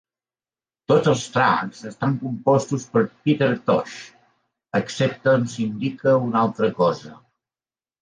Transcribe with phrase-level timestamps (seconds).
[0.91, 4.01] Tots els tracks estan compostos per Peter Tosh
[4.83, 7.19] excepte on s'indica una altra cosa.